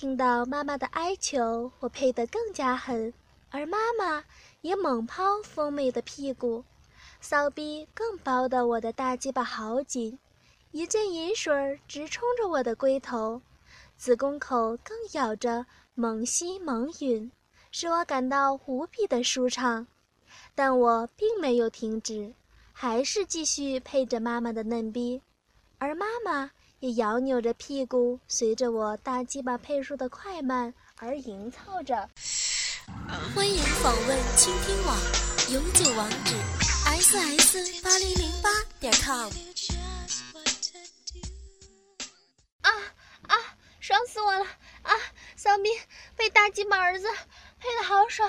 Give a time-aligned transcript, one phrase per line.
[0.00, 3.12] 听到妈妈的哀求，我配得更加狠，
[3.50, 4.24] 而妈妈
[4.62, 6.64] 也猛抛丰美的屁股，
[7.20, 10.18] 骚逼更包得我的大鸡巴好紧，
[10.70, 13.42] 一阵饮水直冲着我的龟头，
[13.98, 17.30] 子宫口更咬着猛吸猛吮，
[17.70, 19.86] 使我感到无比的舒畅。
[20.54, 22.32] 但我并没有停止，
[22.72, 25.20] 还是继续配着妈妈的嫩逼，
[25.76, 26.52] 而妈妈。
[26.80, 32.08] 也摇扭着屁股，随着我大鸡巴配速的快慢而吟操着。
[33.34, 34.96] 欢迎访问倾听网，
[35.52, 36.34] 永久网址
[36.86, 38.48] ：ss 八零零八
[38.80, 39.30] 点 com。
[42.62, 42.70] 啊
[43.28, 43.36] 啊！
[43.80, 44.46] 爽死我了！
[44.82, 44.94] 啊，
[45.36, 45.70] 骚兵
[46.16, 47.06] 被大鸡巴儿子
[47.58, 48.26] 配的好爽！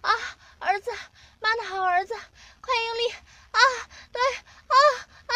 [0.00, 0.10] 啊，
[0.58, 0.90] 儿子，
[1.38, 2.14] 妈的好儿子，
[2.60, 3.12] 快用力！
[3.52, 3.60] 啊，
[4.10, 4.20] 对，
[4.66, 4.74] 啊
[5.26, 5.34] 啊，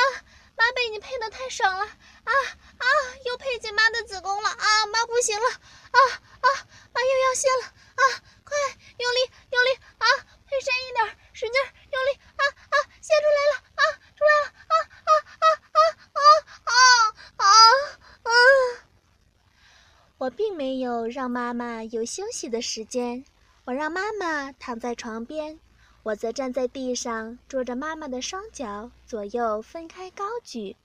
[0.56, 1.84] 妈被你配的太爽了！
[1.84, 2.33] 啊
[2.78, 2.87] 啊！
[3.24, 4.87] 又配进妈的子宫了啊！
[4.87, 5.98] 妈不行了啊
[6.41, 6.48] 啊！
[6.92, 8.02] 妈又要泄了啊！
[8.45, 8.56] 快
[8.98, 10.07] 用力用力啊！
[10.46, 11.54] 配深一点，使劲
[11.93, 12.77] 用力啊啊！
[13.01, 13.82] 泄出来了啊！
[14.16, 15.79] 出来了啊啊啊
[16.12, 16.21] 啊
[16.65, 16.73] 啊
[17.37, 17.45] 啊
[18.24, 18.30] 啊！
[20.18, 23.27] 我并没有让妈妈有休息的时间，
[23.66, 25.60] 我让妈妈躺在床边，
[26.07, 30.76] 我则站在地上捉着妈妈的双脚，左右分开高举。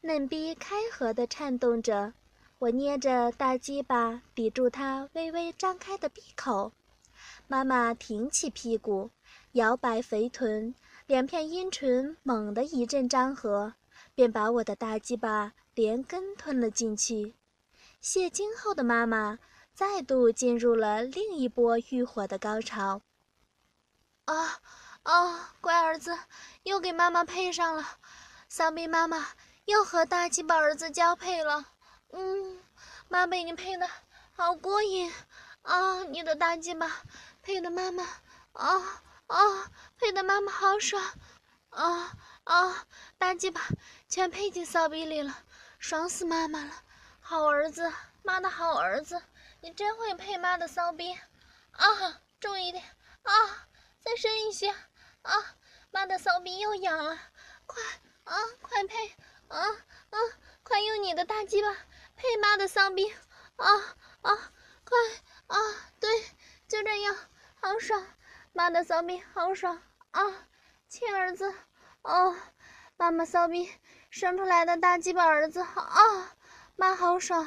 [0.00, 2.12] 嫩逼开合地颤动着，
[2.58, 6.72] 我捏着大鸡巴抵住它微微张开的闭口。
[7.46, 9.10] 妈妈挺起屁股，
[9.52, 10.74] 摇摆肥臀，
[11.06, 13.74] 两片阴唇猛地一阵张合，
[14.16, 17.32] 便把我的大鸡巴连根吞了进去。
[18.00, 19.38] 泄精后的妈妈
[19.72, 23.02] 再度进入了另一波欲火的高潮。
[24.28, 24.60] 啊
[25.04, 26.18] 啊，乖儿子，
[26.62, 27.84] 又给妈妈配上了，
[28.48, 29.26] 骚逼妈妈。
[29.64, 31.66] 又和大鸡巴儿子交配了，
[32.12, 32.58] 嗯，
[33.08, 33.86] 妈被你配的
[34.32, 35.12] 好过瘾
[35.60, 36.04] 啊！
[36.04, 36.90] 你的大鸡巴
[37.42, 38.02] 配的妈妈
[38.52, 41.04] 啊啊，配的妈妈好爽
[41.68, 42.86] 啊啊！
[43.18, 43.60] 大鸡巴
[44.08, 45.36] 全配进骚逼里了，
[45.78, 46.72] 爽死妈妈了！
[47.20, 47.92] 好儿子，
[48.22, 49.22] 妈的好儿子，
[49.60, 51.12] 你真会配妈的骚逼
[51.72, 52.20] 啊！
[52.40, 52.82] 重一点
[53.22, 53.67] 啊，
[54.00, 54.68] 再深一些
[55.22, 55.56] 啊！
[55.90, 57.18] 妈的骚逼又痒了，
[57.66, 57.82] 快
[58.24, 59.08] 啊，快配！
[59.48, 60.18] 啊啊！
[60.62, 61.74] 快用你的大鸡巴
[62.16, 63.10] 配妈的骚逼！
[63.56, 63.66] 啊
[64.22, 64.52] 啊！
[64.84, 64.98] 快
[65.46, 65.56] 啊！
[65.98, 66.22] 对，
[66.68, 67.16] 就这样，
[67.60, 68.06] 好爽！
[68.52, 70.22] 妈的骚逼好爽啊！
[70.88, 71.52] 亲儿子，
[72.02, 72.36] 哦，
[72.96, 73.72] 妈妈骚逼
[74.10, 76.36] 生出来的大鸡巴儿子啊！
[76.76, 77.46] 妈好爽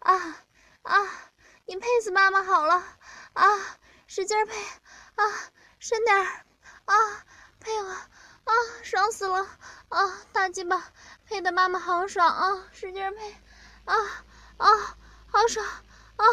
[0.00, 0.44] 啊
[0.82, 1.30] 啊！
[1.66, 2.74] 你配死妈妈好了
[3.34, 3.78] 啊！
[4.06, 4.54] 使劲配
[5.14, 5.24] 啊！
[5.84, 6.24] 深点儿
[6.86, 6.96] 啊！
[7.60, 8.52] 配我啊！
[8.82, 9.46] 爽死了
[9.90, 10.18] 啊！
[10.32, 10.82] 大鸡巴！
[11.26, 13.36] 配的妈妈好爽啊，使劲配，
[13.84, 13.94] 啊
[14.56, 14.96] 啊，
[15.30, 16.24] 好爽啊！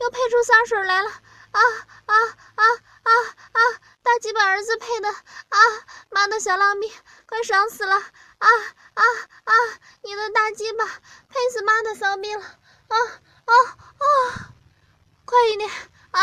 [0.00, 1.60] 又配出洒水来了，啊
[2.06, 2.14] 啊
[2.54, 2.64] 啊
[3.02, 3.12] 啊
[3.52, 3.60] 啊！
[4.02, 5.58] 大鸡巴儿子配的啊，
[6.08, 6.90] 妈的小浪逼，
[7.26, 7.96] 快爽死了！
[7.96, 8.48] 啊
[8.94, 9.02] 啊
[9.44, 9.52] 啊！
[10.04, 12.40] 你的大鸡巴配死妈的骚逼了！
[12.40, 12.96] 啊
[13.44, 13.52] 啊
[13.98, 14.54] 啊！
[15.26, 15.70] 快一点
[16.12, 16.20] 啊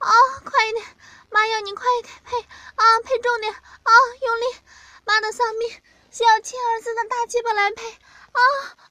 [0.00, 0.12] 啊！
[0.44, 0.84] 快一点，
[1.30, 1.84] 妈要你快
[2.24, 3.90] 配啊，配重点啊，
[4.22, 4.44] 用力，
[5.04, 5.82] 妈的丧命！
[6.10, 8.40] 需要亲儿子的大鸡巴来配啊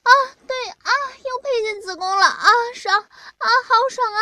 [0.02, 0.10] 啊！
[0.48, 0.90] 对啊，
[1.22, 4.20] 又配进子宫了啊，爽啊，好爽啊！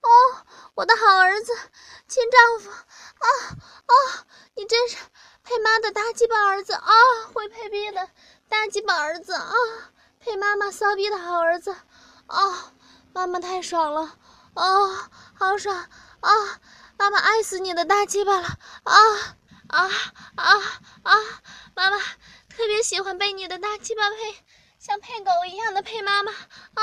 [0.00, 1.54] 哦，我的好儿子，
[2.08, 3.28] 亲丈夫啊
[3.84, 4.24] 啊！
[4.54, 4.96] 你真是
[5.44, 6.90] 配妈的大鸡巴儿子啊，
[7.34, 8.08] 会配逼的
[8.48, 9.52] 大鸡巴儿子啊，
[10.18, 11.76] 配妈妈骚逼的好儿子
[12.28, 12.72] 啊！
[13.12, 14.16] 妈妈太爽了
[14.54, 15.76] 啊，好爽
[16.20, 16.32] 啊！
[16.98, 18.92] 妈妈爱死你的大鸡巴了啊
[19.68, 19.90] 啊
[20.36, 20.54] 啊
[21.04, 21.14] 啊！
[21.74, 21.98] 妈妈。
[22.58, 24.36] 特别喜欢被你的大鸡巴配，
[24.80, 26.82] 像配狗一样的配妈妈啊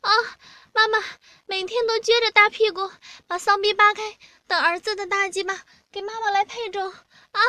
[0.00, 0.10] 啊！
[0.72, 1.02] 妈妈
[1.44, 2.88] 每天都撅着大屁股，
[3.26, 5.58] 把骚逼扒开，等儿子的大鸡巴
[5.90, 6.88] 给妈妈来配种
[7.32, 7.40] 啊！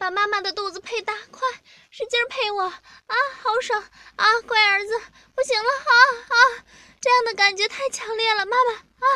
[0.00, 1.46] 把妈妈的肚子配大，快
[1.90, 3.14] 使劲配我啊！
[3.42, 3.84] 好爽
[4.16, 4.40] 啊！
[4.48, 4.98] 乖儿子，
[5.34, 5.92] 不行了啊
[6.24, 6.64] 啊！
[7.02, 9.06] 这样的感觉太强烈了，妈妈啊，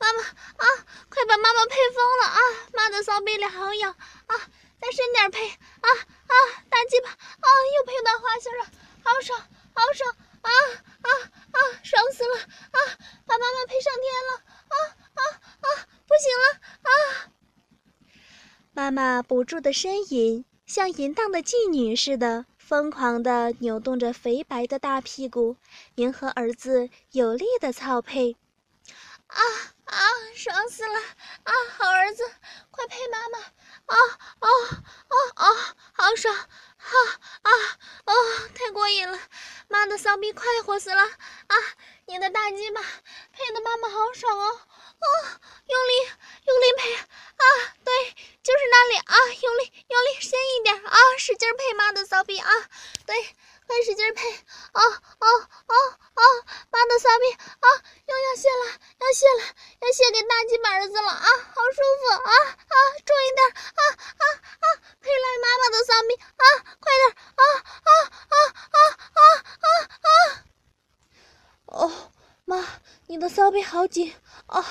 [0.00, 0.66] 妈妈啊，
[1.08, 2.40] 快把妈妈配疯了啊！
[2.72, 4.34] 妈的骚逼里好痒啊！
[4.80, 6.34] 再深点配啊啊！
[6.68, 7.46] 大鸡巴啊，
[7.76, 8.64] 又配到花心了，
[9.04, 10.50] 好爽，好爽啊
[11.02, 11.08] 啊
[11.52, 11.58] 啊！
[11.84, 12.78] 爽死了啊！
[13.28, 14.76] 把妈妈配上天了啊
[15.14, 15.22] 啊
[15.60, 15.86] 啊！
[16.08, 16.46] 不行了
[16.82, 17.30] 啊！
[18.82, 25.56] 妈妈不住的呻吟，像淫荡的妓女似的，疯狂地扭动着肥白的大屁股，
[25.94, 28.36] 迎合儿子有力的操配。
[29.28, 29.38] 啊
[29.84, 29.96] 啊！
[30.34, 30.98] 爽死了
[31.44, 31.52] 啊！
[31.78, 32.24] 好儿子，
[32.72, 33.38] 快配妈妈！
[33.86, 33.96] 啊
[34.40, 34.48] 啊
[35.06, 35.76] 啊啊！
[35.92, 36.34] 好爽！
[36.34, 36.92] 啊
[37.42, 37.50] 啊
[38.06, 38.12] 哦，
[38.52, 39.16] 太过瘾了！
[39.68, 41.02] 妈的骚逼快活死了！
[41.02, 41.56] 啊，
[42.06, 44.58] 你的大鸡巴配的妈妈好爽哦！
[45.02, 45.92] 啊，用力，
[46.46, 47.44] 用力配啊！
[47.84, 47.90] 对，
[48.42, 49.14] 就是那里啊！
[49.42, 50.98] 用力，用力，深一点啊！
[51.18, 52.50] 使劲配妈的骚逼啊！
[53.06, 53.14] 对，
[53.66, 54.30] 快使劲配！
[54.30, 54.80] 哦
[55.18, 55.26] 哦
[55.66, 55.74] 哦
[56.14, 56.22] 哦，
[56.70, 57.66] 妈的骚逼啊！
[58.06, 61.26] 又要卸了，要卸了，要卸给大鸡巴儿子了啊！
[61.54, 62.76] 好舒服啊啊！
[63.04, 63.82] 重一点啊
[64.18, 64.24] 啊
[64.62, 64.66] 啊！
[65.00, 66.44] 配来妈妈的骚逼啊！
[66.78, 67.42] 快点啊
[67.82, 67.90] 啊
[68.30, 68.34] 啊
[68.70, 68.78] 啊
[69.12, 69.20] 啊
[69.60, 69.66] 啊
[70.02, 70.44] 啊！
[71.66, 72.12] 哦，
[72.44, 74.14] 妈，你的骚逼好紧
[74.46, 74.62] 哦，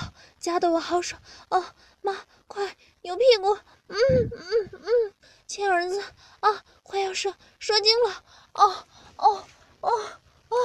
[0.41, 1.63] 夹得我好爽哦！
[2.01, 2.17] 妈，
[2.47, 3.53] 快扭屁股，
[3.87, 3.95] 嗯
[4.31, 5.13] 嗯嗯，
[5.45, 6.03] 亲儿子
[6.39, 8.23] 啊，快要射射精了
[8.53, 9.45] 哦哦
[9.81, 10.57] 哦哦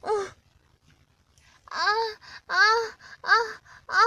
[0.00, 0.32] 嗯
[1.66, 1.86] 啊
[2.46, 2.56] 啊
[3.20, 3.32] 啊
[3.86, 3.98] 啊！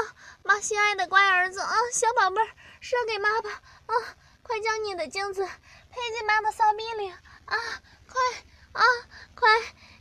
[0.44, 2.48] 妈心爱的乖儿子啊，小宝贝儿，
[2.82, 3.50] 射给妈吧
[3.86, 3.96] 啊！
[4.44, 7.58] 快将你的精子配进妈的骚逼里啊！
[8.08, 8.22] 快
[8.74, 8.84] 啊
[9.34, 9.50] 快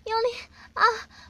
[0.05, 0.27] 用力
[0.75, 0.83] 啊！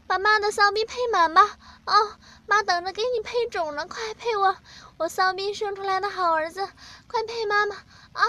[0.07, 1.43] 把妈的骚逼配满吧！
[1.87, 2.19] 哦，
[2.55, 4.56] 妈等着给你配种呢，快配我，
[4.97, 6.69] 我骚逼生出来的好儿子，
[7.09, 7.75] 快配妈妈
[8.12, 8.23] 啊！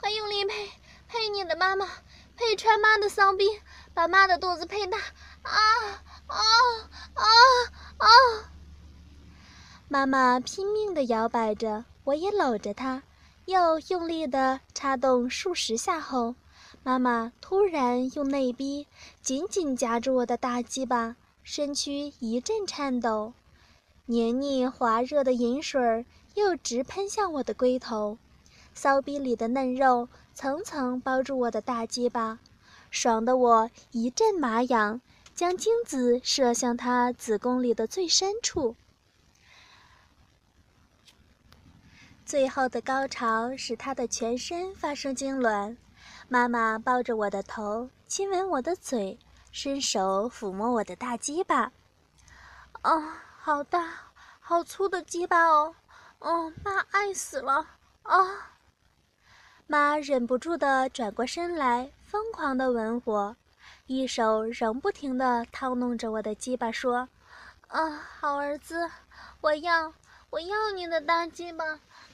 [0.00, 0.72] 快用力配，
[1.06, 1.86] 配你的妈妈，
[2.36, 3.44] 配穿妈的骚逼，
[3.94, 5.60] 把妈的肚子配大啊
[6.26, 6.36] 啊
[7.14, 7.24] 啊
[7.98, 8.08] 啊！
[9.86, 13.04] 妈妈拼命地摇摆着，我也搂着她，
[13.44, 16.34] 又用力地插动数十下后。
[16.82, 18.88] 妈妈突然用内逼
[19.22, 21.14] 紧紧夹住我的大鸡巴，
[21.44, 23.34] 身躯一阵颤抖，
[24.10, 28.16] 黏腻滑热的饮水又直喷向我的龟头，
[28.72, 32.38] 骚逼里的嫩肉层层包住我的大鸡巴，
[32.90, 35.02] 爽得我一阵麻痒，
[35.34, 38.76] 将精子射向他子宫里的最深处。
[42.24, 45.76] 最后的高潮使他的全身发生痉挛。
[46.28, 49.18] 妈妈抱着我的头，亲吻我的嘴，
[49.52, 51.72] 伸手抚摸我的大鸡巴。
[52.82, 53.02] 哦，
[53.40, 53.88] 好大，
[54.40, 55.74] 好粗的鸡巴哦！
[56.18, 57.64] 哦，妈爱死了！
[58.02, 58.52] 啊！
[59.66, 63.36] 妈忍不住地转过身来，疯狂地吻我，
[63.86, 67.08] 一手仍不停地掏弄着我的鸡巴，说
[67.68, 67.88] ：“啊，
[68.18, 68.90] 好儿子，
[69.40, 69.94] 我要，
[70.30, 71.64] 我要你的大鸡巴！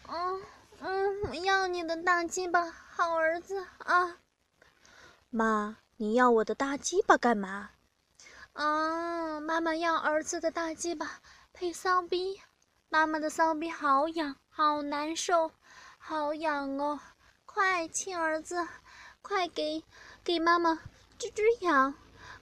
[0.09, 0.43] 嗯
[0.81, 4.19] 嗯，我要你的大鸡巴！”好儿子啊，
[5.31, 7.71] 妈，你要我的大鸡巴干嘛？
[8.55, 11.21] 啊，妈妈要儿子的大鸡巴
[11.53, 12.41] 配骚逼，
[12.89, 15.51] 妈妈的骚逼好痒，好难受，
[15.99, 17.01] 好痒哦！
[17.45, 18.67] 快亲儿子，
[19.23, 19.83] 快给
[20.23, 20.81] 给妈妈
[21.19, 21.95] 治治痒，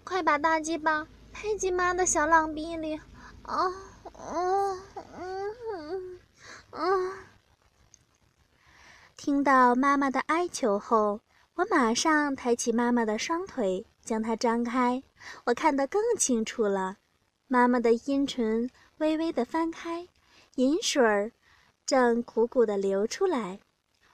[0.05, 3.01] 快把大鸡巴配进妈的小浪逼里！
[3.45, 3.73] 啊，
[4.13, 6.21] 嗯嗯嗯
[6.73, 7.13] 嗯。
[9.17, 11.21] 听到妈妈的哀求后，
[11.55, 15.03] 我马上抬起妈妈的双腿，将它张开。
[15.45, 16.97] 我看得更清楚了，
[17.47, 20.09] 妈妈的阴唇微微的翻开，
[20.55, 21.31] 饮水儿
[21.85, 23.61] 正汩汩地流出来。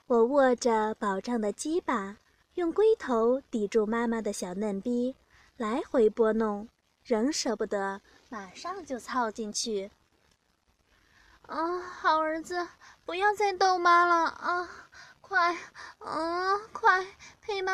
[0.09, 2.17] 我握着饱胀的鸡巴，
[2.55, 5.15] 用龟头抵住妈妈的小嫩逼，
[5.57, 6.69] 来回拨弄，
[7.05, 9.93] 仍舍不得马上就操进去。
[11.43, 12.67] 啊，好儿子，
[13.05, 14.69] 不要再逗妈了啊！
[15.21, 15.57] 快，
[15.99, 16.61] 嗯，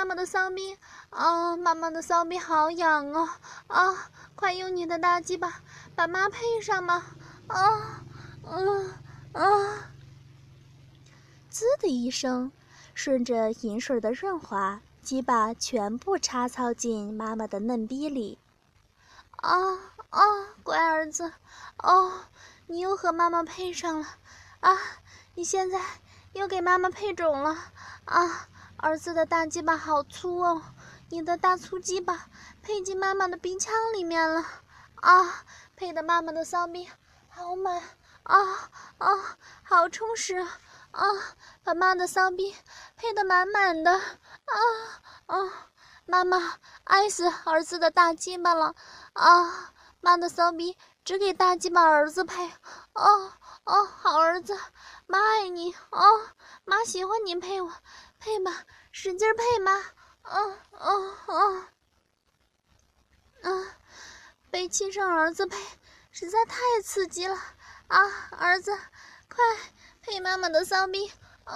[0.04, 0.76] 妈妈的骚逼
[1.08, 1.56] 啊！
[1.56, 3.26] 妈妈的骚逼好痒哦！
[3.68, 5.62] 啊，快用你的大鸡巴
[5.96, 7.06] 把妈配上嘛！
[7.46, 8.04] 啊，
[8.42, 8.92] 嗯，
[9.32, 9.90] 啊，
[11.48, 12.52] 滋的一声，
[12.92, 18.38] 顺着饮水的润滑，鸡巴全部插操进妈妈的嫩逼里。
[19.36, 19.56] 啊
[20.10, 20.20] 啊，
[20.62, 21.32] 乖儿子，
[21.78, 22.12] 哦。
[22.66, 24.06] 你又和妈妈配上了，
[24.60, 24.76] 啊！
[25.34, 25.80] 你现在
[26.34, 27.56] 又给妈妈配种了，
[28.04, 28.48] 啊！
[28.76, 30.62] 儿子的大鸡巴好粗哦，
[31.08, 32.26] 你的大粗鸡巴
[32.62, 34.44] 配进妈妈的鼻腔里面了，
[34.96, 35.44] 啊！
[35.76, 36.88] 配的妈妈的骚逼
[37.28, 37.82] 好满，
[38.24, 38.38] 啊
[38.98, 40.36] 啊，好充实，
[40.90, 41.06] 啊！
[41.62, 42.54] 把妈的骚逼
[42.96, 44.00] 配得满满的，啊
[45.26, 45.36] 啊！
[46.06, 46.54] 妈妈
[46.84, 48.74] 爱死儿子的大鸡巴了，
[49.14, 49.72] 啊！
[50.00, 50.76] 妈的骚逼。
[51.04, 52.50] 只给大鸡巴儿子配，
[52.94, 53.30] 哦
[53.64, 54.58] 哦，好儿子，
[55.06, 56.00] 妈爱你哦，
[56.64, 57.70] 妈喜欢你配我，
[58.24, 58.50] 配吗，
[58.90, 59.84] 使劲配吗？
[60.22, 60.40] 啊
[60.70, 60.90] 啊
[61.26, 61.68] 啊！
[63.42, 63.76] 啊，
[64.50, 65.58] 被亲生儿子配
[66.10, 67.36] 实在太刺激了
[67.88, 68.00] 啊！
[68.38, 68.74] 儿子，
[69.28, 69.44] 快
[70.00, 71.12] 配妈妈的骚逼，
[71.44, 71.54] 啊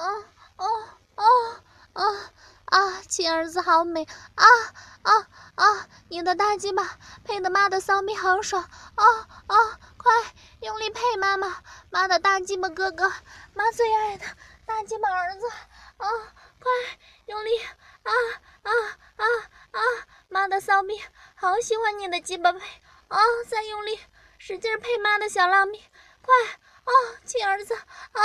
[0.57, 0.67] 啊
[1.15, 1.25] 啊
[1.95, 2.05] 啊。
[2.67, 4.45] 啊，亲儿子好美啊
[5.01, 5.89] 啊啊！
[6.11, 8.63] 你的大鸡巴配的妈的骚逼好爽
[8.95, 9.05] 啊
[9.47, 9.81] 啊！
[9.97, 10.13] 快
[10.61, 13.11] 用力配妈妈，妈的大鸡巴哥哥，
[13.55, 14.27] 妈最爱的
[14.67, 15.49] 大鸡巴儿子
[15.97, 16.07] 啊！
[16.61, 16.71] 快
[17.25, 17.59] 用力
[18.03, 18.13] 啊
[18.63, 18.71] 啊
[19.17, 19.25] 啊
[19.71, 19.81] 啊！
[20.29, 21.01] 妈的骚逼
[21.49, 22.61] 好喜欢你的鸡巴配
[23.09, 23.19] 啊！
[23.49, 23.99] 再用力，
[24.37, 25.83] 使劲配妈的小浪逼，
[26.21, 26.35] 快
[26.85, 26.93] 啊，
[27.25, 28.23] 亲儿子啊，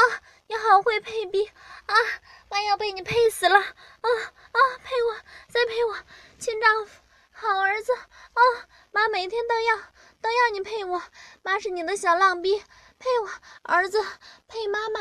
[0.48, 1.96] 你好会配比啊，
[2.50, 3.58] 妈要被你配死了。
[3.58, 3.64] 啊
[4.52, 5.16] 啊，配我，
[5.48, 5.96] 再配我，
[6.38, 7.00] 亲丈夫，
[7.32, 8.42] 好儿子啊，
[8.92, 9.78] 妈每天都要
[10.22, 11.02] 都要你配我，
[11.44, 12.62] 妈是你的小浪逼，
[13.00, 13.30] 配我。
[13.62, 14.06] 儿子，
[14.50, 15.00] 配妈妈，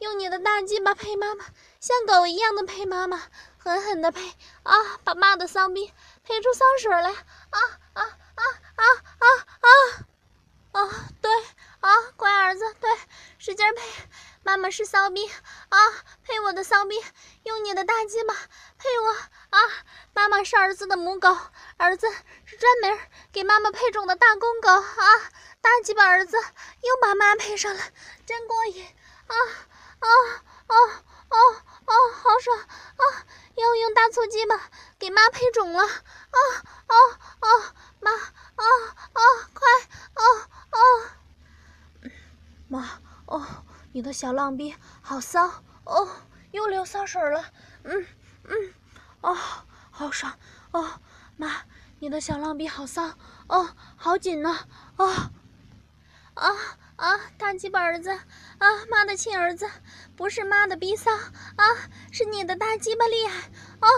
[0.00, 1.44] 用你的大鸡巴配妈妈，
[1.78, 3.22] 像狗一样的配妈妈，
[3.58, 4.28] 狠狠的配。
[4.64, 4.74] 啊，
[5.04, 5.92] 把妈的骚逼
[6.30, 7.58] 配出骚水来啊
[7.94, 8.02] 啊
[8.36, 8.44] 啊
[8.76, 8.84] 啊
[9.18, 9.26] 啊
[9.60, 10.80] 啊！
[10.80, 11.28] 啊，对
[11.80, 12.88] 啊，乖儿子，对，
[13.36, 13.82] 使劲配，
[14.44, 15.28] 妈妈是骚逼
[15.70, 15.78] 啊，
[16.22, 17.04] 配我的骚逼，
[17.42, 18.32] 用你的大鸡巴
[18.78, 19.10] 配我
[19.50, 19.58] 啊，
[20.14, 21.36] 妈妈是儿子的母狗，
[21.78, 22.08] 儿子
[22.44, 22.96] 是专门
[23.32, 25.06] 给妈妈配种的大公狗啊，
[25.60, 27.82] 大鸡巴儿子又把妈配上了，
[28.24, 28.86] 真过瘾
[29.26, 29.34] 啊
[29.98, 30.08] 啊
[30.68, 30.76] 啊
[31.28, 31.36] 啊
[31.86, 35.84] 啊，好爽啊，要用大粗鸡巴给妈配种了
[36.30, 36.38] 啊
[36.86, 36.94] 啊
[37.40, 38.64] 啊，妈啊
[39.12, 39.20] 啊，
[39.52, 39.60] 快
[40.14, 40.22] 啊！
[40.70, 40.78] 啊，
[42.68, 42.88] 妈
[43.26, 43.46] 哦，
[43.92, 46.08] 你的小浪逼好骚哦，
[46.52, 47.44] 又流骚水了。
[47.82, 48.06] 嗯
[48.44, 48.74] 嗯，
[49.22, 49.36] 哦，
[49.90, 50.32] 好爽
[50.72, 51.00] 哦，
[51.36, 51.62] 妈，
[51.98, 53.12] 你的小浪逼好骚
[53.48, 54.56] 哦，好紧呢
[54.96, 55.30] 哦，
[56.34, 56.50] 啊
[56.96, 58.18] 啊，大鸡巴儿子
[58.60, 59.68] 啊，妈的亲儿子，
[60.16, 61.64] 不是妈的逼骚啊，
[62.12, 63.50] 是你的大鸡巴厉害
[63.80, 63.88] 哦，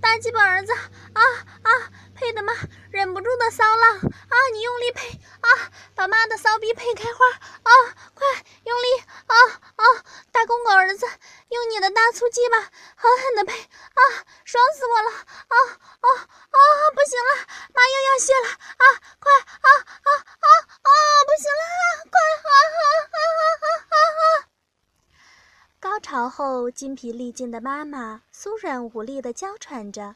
[0.00, 1.22] 大鸡巴儿子啊
[1.62, 1.70] 啊，
[2.14, 2.52] 配的妈
[2.92, 5.08] 忍不住的骚浪啊，你用力配
[5.40, 5.48] 啊！
[5.96, 7.26] 把妈的骚逼配开花
[7.64, 7.70] 啊！
[8.14, 8.26] 快
[8.64, 9.34] 用力啊
[9.74, 9.84] 啊！
[10.30, 11.04] 大公狗儿子，
[11.48, 14.00] 用你的大粗鸡巴狠狠的配啊！
[14.44, 15.56] 爽死我了啊
[16.00, 16.58] 啊啊！
[16.94, 18.84] 不行了，妈又要泄了啊！
[19.18, 20.48] 快啊啊啊
[20.82, 20.88] 啊！
[21.26, 21.64] 不行了，
[22.08, 24.11] 快啊啊啊啊啊啊！
[25.80, 30.14] 高潮后筋疲力尽的妈妈酥软无力的娇喘着，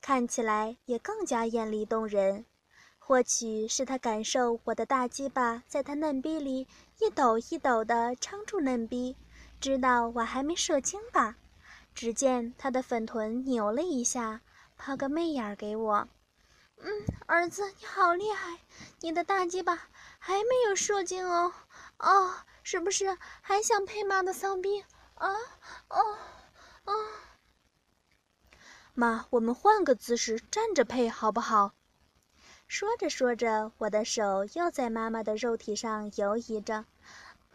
[0.00, 2.44] 看起来也更加艳丽动人。
[2.98, 6.66] 或许是她感受我的大鸡巴在她嫩逼里
[6.98, 9.16] 一抖一抖地撑住嫩逼，
[9.60, 11.36] 知道我还没射精吧。
[11.94, 14.40] 只见她的粉臀扭了一下，
[14.76, 16.08] 抛个媚眼给我。
[16.78, 16.90] 嗯，
[17.26, 18.58] 儿子你好厉害，
[19.00, 21.52] 你的大鸡巴还没有射精哦。
[21.98, 22.34] 哦，
[22.64, 24.84] 是不是还想配妈的骚逼？
[25.14, 25.30] 啊，
[25.88, 26.18] 哦，
[26.84, 26.92] 啊。
[28.94, 31.74] 妈，我们换个姿势站着配好不好？
[32.66, 36.86] 说着说着，我的手又在妈妈的肉体上游移着。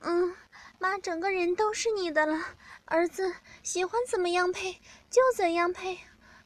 [0.02, 0.36] 嗯，
[0.78, 2.40] 妈整个人都是你的了。
[2.86, 4.74] 儿子喜欢怎么样配
[5.10, 6.00] 就怎样配。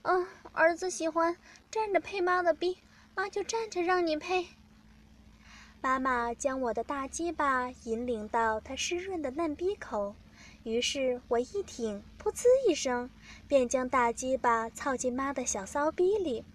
[0.03, 1.37] 嗯，儿子喜欢
[1.69, 2.81] 站着配妈的逼，
[3.13, 4.47] 妈就站着让你配。
[5.83, 10.15] 妈妈将我的大鸡巴引领到她湿润的嫩逼口，
[10.63, 13.09] 于是我一挺，噗呲一声，
[13.49, 16.45] 便将大鸡巴操进妈的小骚逼里。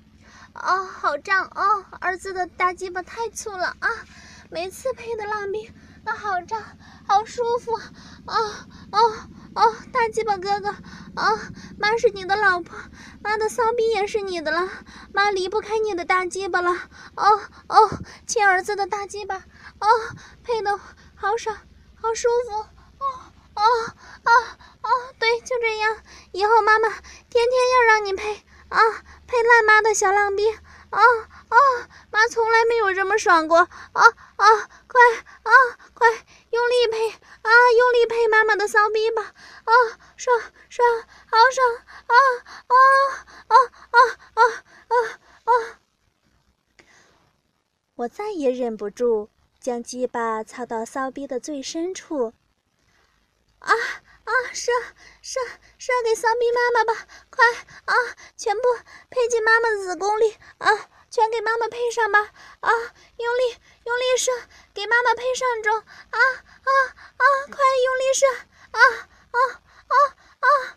[0.55, 1.85] 哦，好胀哦！
[2.01, 3.89] 儿子的大鸡巴太粗了啊！
[4.49, 5.71] 每次配的浪逼
[6.05, 6.63] 都好胀，
[7.07, 7.75] 好舒服
[8.27, 8.67] 啊！
[8.93, 11.33] 哦哦，大鸡巴哥哥啊，
[11.79, 12.77] 妈是你的老婆，
[13.23, 14.69] 妈的骚逼也是你的了，
[15.13, 16.71] 妈离不开你的大鸡巴了。
[17.17, 17.91] 哦哦，
[18.27, 19.87] 亲儿子的大鸡巴，哦，
[20.43, 20.79] 配的
[21.15, 21.57] 好爽，
[22.01, 22.57] 好舒服。
[22.57, 23.05] 哦
[23.55, 23.63] 哦
[24.25, 24.31] 哦
[24.83, 25.97] 哦，对，就这样，
[26.33, 27.01] 以后妈妈天
[27.31, 28.79] 天要让你配啊！
[29.27, 30.45] 配烂妈的小浪逼
[30.91, 31.57] 啊啊！
[32.11, 34.47] 妈从来没有这么爽过啊啊！
[34.87, 35.01] 快
[35.43, 35.51] 啊
[35.95, 36.09] 快，
[36.51, 39.73] 用力配啊用力配妈妈的骚逼吧啊！
[40.17, 40.87] 爽爽
[41.27, 41.77] 好爽
[42.07, 42.15] 啊
[42.67, 42.75] 啊
[43.49, 43.55] 啊
[43.91, 43.97] 啊
[44.35, 44.43] 啊
[44.89, 44.95] 啊
[45.45, 45.81] 啊！
[47.97, 49.29] 我再也忍不住，
[49.61, 52.33] 将鸡巴操到骚逼的最深处
[53.59, 53.75] 啊！
[54.29, 54.71] 啊，射
[55.23, 55.41] 射
[55.79, 57.07] 射给骚逼妈妈吧！
[57.31, 57.47] 快
[57.87, 57.95] 啊，
[58.37, 58.63] 全部
[59.09, 60.69] 配进妈妈的子宫里啊！
[61.09, 62.19] 全给妈妈配上吧！
[62.61, 62.71] 啊，
[63.17, 63.57] 用力
[63.87, 64.31] 用力射，
[64.75, 65.79] 给妈妈配上种！
[65.79, 66.71] 啊啊
[67.17, 67.25] 啊！
[67.47, 67.57] 快
[67.87, 68.27] 用力射！
[68.71, 68.81] 啊
[69.31, 69.39] 啊
[69.87, 69.97] 啊
[70.41, 70.77] 啊！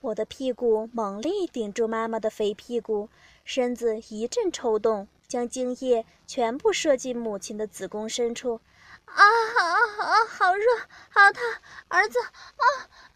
[0.00, 3.08] 我的屁股猛力顶住妈妈的肥屁股，
[3.44, 8.60] 身子一阵抽动，将精液全部射进母亲的子宫深处。
[9.04, 9.64] 啊啊
[9.98, 10.24] 啊！
[10.26, 10.64] 好热，
[11.10, 11.42] 好烫，
[11.88, 12.18] 儿子！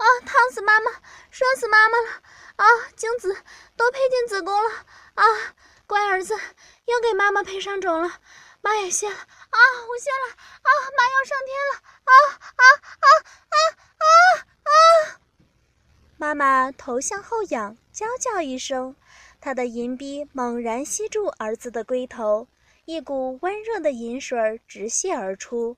[0.07, 0.91] 啊烫死妈妈，
[1.31, 2.23] 射死妈妈了！
[2.57, 3.37] 啊，精子
[3.77, 4.71] 都配进子宫了！
[5.15, 5.25] 啊，
[5.87, 6.35] 乖儿子，
[6.85, 8.21] 又给妈妈配上种了，
[8.61, 9.17] 妈也谢了！
[9.17, 9.59] 啊，
[9.89, 10.37] 我谢了！
[10.63, 11.75] 啊，妈要上天了！
[12.05, 12.65] 啊啊
[13.01, 13.07] 啊
[13.51, 13.57] 啊
[13.99, 14.07] 啊
[14.63, 15.21] 啊！
[16.17, 18.95] 妈妈头向后仰，娇叫一声，
[19.41, 22.47] 她的银鼻猛然吸住儿子的龟头。
[22.85, 25.77] 一股温热的银水直泻而出。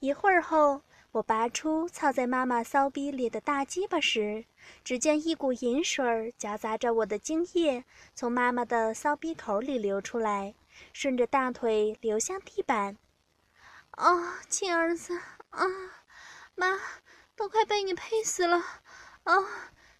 [0.00, 0.82] 一会儿后，
[1.12, 4.44] 我拔出操在妈妈骚逼里的大鸡巴时，
[4.84, 7.84] 只见一股银水夹杂着我的精液，
[8.14, 10.54] 从妈妈的骚逼口里流出来，
[10.92, 12.98] 顺着大腿流向地板。
[13.92, 15.64] 哦，亲儿子，啊，
[16.54, 16.78] 妈，
[17.34, 18.58] 都快被你配死了！
[19.22, 19.34] 啊，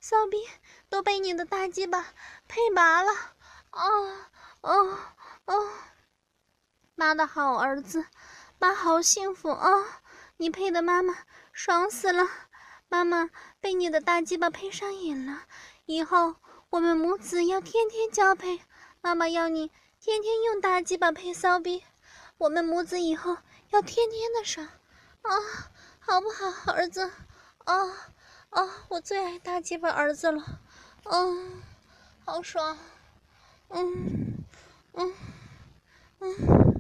[0.01, 0.37] 骚逼
[0.91, 2.09] 都被你的大鸡巴
[2.47, 3.11] 配麻了！
[3.71, 3.89] 啊，
[4.61, 4.99] 哦，
[5.47, 5.69] 哦，
[6.95, 8.05] 妈的好儿子，
[8.59, 10.03] 妈好幸福啊！
[10.39, 11.15] 你配的妈妈
[11.53, 12.29] 爽死了，
[12.89, 15.45] 妈妈被你的大鸡巴配上瘾了，
[15.87, 16.37] 以后
[16.69, 18.61] 我们母子要天天交配，
[19.01, 21.83] 妈妈要你天天用大鸡巴配骚逼，
[22.37, 23.39] 我们母子以后
[23.71, 24.67] 要天天的爽，
[25.23, 25.31] 啊，
[25.99, 27.11] 好不好，儿子？
[27.65, 27.75] 啊
[28.51, 30.61] 啊，我最爱大鸡巴儿子了，
[31.05, 31.63] 嗯，
[32.25, 32.79] 好爽，
[33.71, 34.45] 嗯
[34.93, 35.15] 嗯
[36.21, 36.76] 嗯。